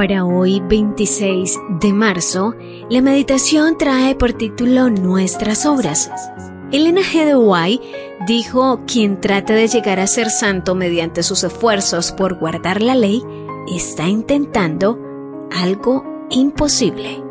Para 0.00 0.24
hoy, 0.24 0.62
26 0.66 1.58
de 1.78 1.92
marzo, 1.92 2.54
la 2.88 3.02
meditación 3.02 3.76
trae 3.76 4.14
por 4.14 4.32
título 4.32 4.88
Nuestras 4.88 5.66
obras. 5.66 6.10
Elena 6.72 7.02
G. 7.02 7.26
de 7.26 7.80
dijo, 8.26 8.80
quien 8.86 9.20
trate 9.20 9.52
de 9.52 9.68
llegar 9.68 10.00
a 10.00 10.06
ser 10.06 10.30
santo 10.30 10.74
mediante 10.74 11.22
sus 11.22 11.44
esfuerzos 11.44 12.12
por 12.12 12.38
guardar 12.38 12.80
la 12.80 12.94
ley, 12.94 13.22
está 13.68 14.08
intentando 14.08 14.98
algo 15.54 16.02
imposible. 16.30 17.22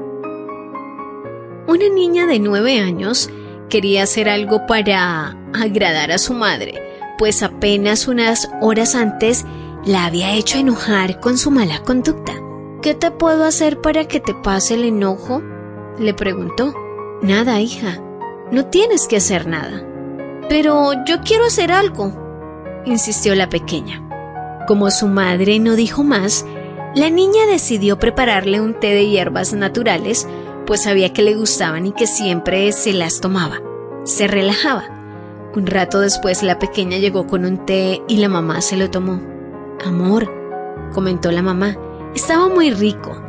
Una 1.66 1.90
niña 1.90 2.28
de 2.28 2.38
nueve 2.38 2.80
años 2.80 3.32
quería 3.68 4.04
hacer 4.04 4.30
algo 4.30 4.68
para 4.68 5.36
agradar 5.56 6.12
a 6.12 6.20
su 6.20 6.36
madre, 6.36 6.76
pues 7.18 7.42
apenas 7.42 8.08
unas 8.08 8.48
horas 8.62 8.94
antes 8.94 9.44
la 9.86 10.06
había 10.06 10.36
hecho 10.36 10.60
enojar 10.60 11.20
con 11.20 11.40
su 11.40 11.50
mala 11.50 11.80
conducta. 11.80 12.34
¿Qué 12.82 12.94
te 12.96 13.12
puedo 13.12 13.44
hacer 13.44 13.82
para 13.82 14.06
que 14.06 14.22
te 14.22 14.34
pase 14.34 14.76
el 14.76 14.86
enojo? 14.86 15.42
le 15.98 16.14
preguntó. 16.14 16.74
Nada, 17.22 17.60
hija. 17.60 18.02
No 18.52 18.68
tienes 18.68 19.06
que 19.06 19.18
hacer 19.18 19.48
nada. 19.48 19.86
Pero 20.48 20.94
yo 21.06 21.20
quiero 21.26 21.46
hacer 21.46 21.74
algo, 21.74 22.14
insistió 22.86 23.36
la 23.36 23.50
pequeña. 23.50 24.02
Como 24.66 24.90
su 24.92 25.08
madre 25.08 25.60
no 25.60 25.76
dijo 25.76 26.04
más, 26.04 26.46
la 26.96 27.10
niña 27.10 27.46
decidió 27.48 28.00
prepararle 28.00 28.62
un 28.62 28.74
té 28.74 28.94
de 28.94 29.10
hierbas 29.10 29.54
naturales, 29.54 30.26
pues 30.66 30.84
sabía 30.84 31.12
que 31.12 31.22
le 31.22 31.36
gustaban 31.36 31.86
y 31.86 31.92
que 31.92 32.08
siempre 32.08 32.72
se 32.72 32.94
las 32.94 33.20
tomaba. 33.20 33.62
Se 34.06 34.28
relajaba. 34.28 34.86
Un 35.54 35.68
rato 35.68 36.00
después 36.00 36.44
la 36.44 36.60
pequeña 36.60 36.98
llegó 36.98 37.28
con 37.28 37.44
un 37.44 37.66
té 37.66 38.02
y 38.08 38.18
la 38.18 38.30
mamá 38.30 38.62
se 38.62 38.78
lo 38.78 38.90
tomó. 38.90 39.22
Amor, 39.86 40.32
comentó 40.94 41.32
la 41.32 41.42
mamá, 41.42 41.76
estaba 42.16 42.50
muy 42.50 42.72
rico. 42.72 43.22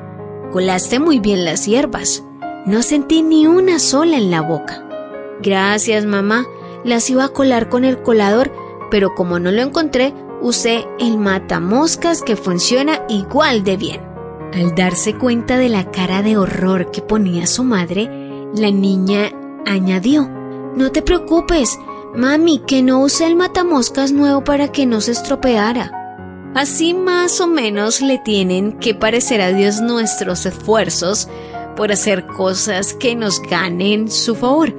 Colaste 0.52 0.98
muy 0.98 1.20
bien 1.20 1.44
las 1.44 1.66
hierbas. 1.66 2.24
No 2.66 2.82
sentí 2.82 3.22
ni 3.22 3.46
una 3.46 3.78
sola 3.78 4.16
en 4.16 4.30
la 4.30 4.40
boca. 4.40 4.86
Gracias, 5.42 6.04
mamá. 6.04 6.46
Las 6.84 7.08
iba 7.10 7.24
a 7.24 7.28
colar 7.28 7.68
con 7.68 7.84
el 7.84 8.02
colador, 8.02 8.52
pero 8.90 9.14
como 9.14 9.38
no 9.38 9.50
lo 9.50 9.62
encontré, 9.62 10.14
usé 10.42 10.86
el 10.98 11.18
matamoscas 11.18 12.22
que 12.22 12.36
funciona 12.36 13.02
igual 13.08 13.64
de 13.64 13.76
bien. 13.76 14.00
Al 14.52 14.74
darse 14.74 15.14
cuenta 15.14 15.58
de 15.58 15.68
la 15.68 15.90
cara 15.90 16.22
de 16.22 16.36
horror 16.36 16.90
que 16.90 17.02
ponía 17.02 17.46
su 17.46 17.62
madre, 17.62 18.10
la 18.54 18.70
niña 18.70 19.30
añadió, 19.66 20.28
No 20.74 20.90
te 20.90 21.02
preocupes, 21.02 21.78
mami, 22.16 22.60
que 22.66 22.82
no 22.82 23.00
usé 23.00 23.26
el 23.26 23.36
matamoscas 23.36 24.12
nuevo 24.12 24.42
para 24.42 24.72
que 24.72 24.86
no 24.86 25.00
se 25.00 25.12
estropeara. 25.12 25.99
Así 26.54 26.94
más 26.94 27.40
o 27.40 27.46
menos 27.46 28.00
le 28.00 28.18
tienen 28.18 28.72
que 28.72 28.94
parecer 28.94 29.40
a 29.40 29.52
Dios 29.52 29.80
nuestros 29.80 30.46
esfuerzos 30.46 31.28
por 31.76 31.92
hacer 31.92 32.26
cosas 32.26 32.92
que 32.92 33.14
nos 33.14 33.40
ganen 33.40 34.10
su 34.10 34.34
favor. 34.34 34.74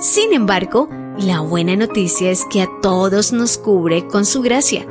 Sin 0.00 0.32
embargo, 0.32 0.88
la 1.18 1.40
buena 1.40 1.76
noticia 1.76 2.30
es 2.30 2.44
que 2.50 2.62
a 2.62 2.68
todos 2.80 3.32
nos 3.32 3.58
cubre 3.58 4.06
con 4.06 4.24
su 4.24 4.40
gracia. 4.40 4.86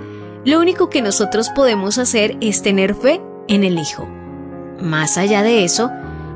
Lo 0.45 0.59
único 0.59 0.89
que 0.89 1.01
nosotros 1.01 1.49
podemos 1.49 1.97
hacer 1.97 2.37
es 2.41 2.61
tener 2.61 2.93
fe 2.93 3.19
en 3.47 3.63
el 3.63 3.79
Hijo. 3.79 4.07
Más 4.79 5.17
allá 5.17 5.41
de 5.41 5.63
eso, 5.63 5.89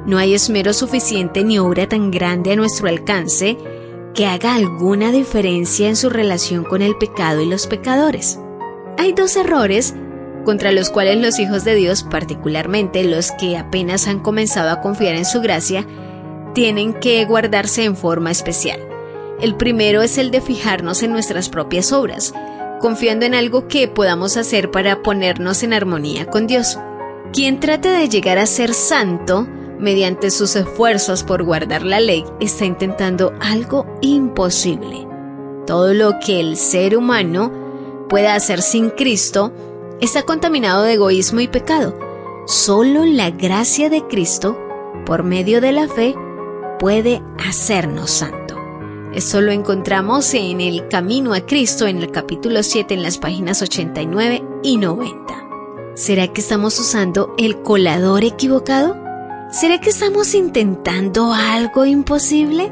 no 0.07 0.17
hay 0.17 0.33
esmero 0.33 0.73
suficiente 0.73 1.43
ni 1.43 1.59
obra 1.59 1.87
tan 1.87 2.09
grande 2.09 2.51
a 2.51 2.55
nuestro 2.55 2.87
alcance 2.87 3.57
que 4.13 4.25
haga 4.25 4.55
alguna 4.55 5.11
diferencia 5.11 5.87
en 5.87 5.95
su 5.95 6.09
relación 6.09 6.63
con 6.63 6.81
el 6.81 6.97
pecado 6.97 7.41
y 7.41 7.45
los 7.45 7.67
pecadores. 7.67 8.39
Hay 8.97 9.13
dos 9.13 9.35
errores 9.35 9.93
contra 10.43 10.71
los 10.71 10.89
cuales 10.89 11.17
los 11.17 11.39
hijos 11.39 11.65
de 11.65 11.75
Dios, 11.75 12.03
particularmente 12.03 13.03
los 13.03 13.31
que 13.33 13.57
apenas 13.57 14.07
han 14.07 14.21
comenzado 14.21 14.71
a 14.71 14.81
confiar 14.81 15.15
en 15.15 15.25
su 15.25 15.41
gracia, 15.41 15.85
tienen 16.53 16.93
que 16.93 17.23
guardarse 17.25 17.83
en 17.83 17.95
forma 17.95 18.31
especial. 18.31 18.79
El 19.41 19.55
primero 19.55 20.01
es 20.01 20.17
el 20.17 20.31
de 20.31 20.41
fijarnos 20.41 21.03
en 21.03 21.11
nuestras 21.11 21.49
propias 21.49 21.91
obras, 21.91 22.33
confiando 22.79 23.25
en 23.25 23.35
algo 23.35 23.67
que 23.67 23.87
podamos 23.87 24.37
hacer 24.37 24.71
para 24.71 25.03
ponernos 25.03 25.63
en 25.63 25.73
armonía 25.73 26.25
con 26.25 26.47
Dios. 26.47 26.79
Quien 27.33 27.59
trate 27.59 27.89
de 27.89 28.09
llegar 28.09 28.37
a 28.37 28.45
ser 28.45 28.73
santo 28.73 29.47
mediante 29.77 30.31
sus 30.31 30.55
esfuerzos 30.55 31.23
por 31.23 31.43
guardar 31.43 31.83
la 31.83 31.99
ley 31.99 32.23
está 32.39 32.65
intentando 32.65 33.33
algo 33.39 33.85
imposible. 34.01 35.05
Todo 35.67 35.93
lo 35.93 36.13
que 36.25 36.39
el 36.39 36.55
ser 36.55 36.97
humano 36.97 37.56
pueda 38.09 38.35
hacer 38.35 38.61
sin 38.61 38.89
Cristo 38.89 39.51
está 40.01 40.23
contaminado 40.23 40.83
de 40.83 40.93
egoísmo 40.93 41.39
y 41.39 41.47
pecado. 41.47 41.97
Solo 42.45 43.05
la 43.05 43.31
gracia 43.31 43.89
de 43.89 44.03
Cristo, 44.07 44.57
por 45.05 45.23
medio 45.23 45.61
de 45.61 45.71
la 45.71 45.87
fe, 45.87 46.15
puede 46.79 47.21
hacernos 47.45 48.11
santo. 48.11 48.55
Esto 49.13 49.41
lo 49.41 49.51
encontramos 49.51 50.33
en 50.33 50.61
el 50.61 50.87
Camino 50.89 51.33
a 51.33 51.41
Cristo 51.41 51.87
en 51.87 51.97
el 51.97 52.11
capítulo 52.11 52.61
7 52.61 52.93
en 52.93 53.03
las 53.03 53.17
páginas 53.17 53.61
89 53.61 54.43
y 54.63 54.77
90. 54.77 55.47
¿Será 55.95 56.27
que 56.27 56.41
estamos 56.41 56.79
usando 56.79 57.33
el 57.37 57.61
colador 57.63 58.23
equivocado? 58.23 58.95
¿Será 59.49 59.81
que 59.81 59.89
estamos 59.89 60.35
intentando 60.35 61.33
algo 61.33 61.85
imposible? 61.85 62.71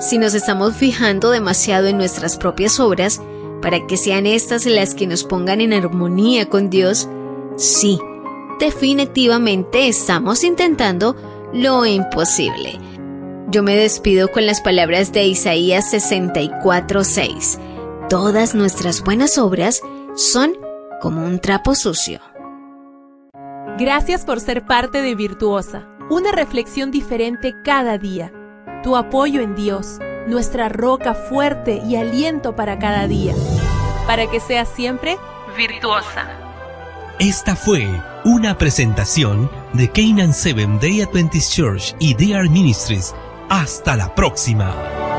Si 0.00 0.16
nos 0.18 0.34
estamos 0.34 0.74
fijando 0.74 1.30
demasiado 1.30 1.86
en 1.88 1.98
nuestras 1.98 2.38
propias 2.38 2.80
obras, 2.80 3.20
para 3.62 3.86
que 3.86 3.96
sean 3.96 4.26
estas 4.26 4.66
las 4.66 4.94
que 4.94 5.06
nos 5.06 5.24
pongan 5.24 5.60
en 5.60 5.72
armonía 5.72 6.50
con 6.50 6.68
Dios, 6.68 7.08
sí, 7.56 7.98
definitivamente 8.58 9.88
estamos 9.88 10.44
intentando 10.44 11.16
lo 11.52 11.86
imposible. 11.86 12.78
Yo 13.48 13.62
me 13.62 13.76
despido 13.76 14.28
con 14.28 14.46
las 14.46 14.60
palabras 14.60 15.12
de 15.12 15.26
Isaías 15.26 15.92
64:6. 15.92 17.58
Todas 18.08 18.54
nuestras 18.54 19.02
buenas 19.02 19.38
obras 19.38 19.80
son 20.14 20.52
como 21.00 21.24
un 21.24 21.38
trapo 21.38 21.74
sucio. 21.74 22.20
Gracias 23.78 24.24
por 24.24 24.40
ser 24.40 24.66
parte 24.66 25.02
de 25.02 25.14
Virtuosa, 25.14 25.88
una 26.10 26.32
reflexión 26.32 26.90
diferente 26.90 27.54
cada 27.64 27.96
día. 27.96 28.32
Tu 28.82 28.96
apoyo 28.96 29.40
en 29.40 29.54
Dios 29.54 29.98
nuestra 30.26 30.68
roca 30.68 31.14
fuerte 31.14 31.82
y 31.84 31.96
aliento 31.96 32.54
para 32.54 32.78
cada 32.78 33.06
día, 33.06 33.34
para 34.06 34.30
que 34.30 34.40
seas 34.40 34.68
siempre 34.68 35.18
virtuosa. 35.56 36.26
Esta 37.18 37.54
fue 37.54 37.88
una 38.24 38.56
presentación 38.58 39.50
de 39.74 39.90
Canaan 39.90 40.32
Seven 40.32 40.78
Day 40.80 41.02
Adventist 41.02 41.52
Church 41.52 41.94
y 41.98 42.14
DR 42.14 42.48
Ministries. 42.48 43.14
Hasta 43.48 43.96
la 43.96 44.14
próxima. 44.14 45.11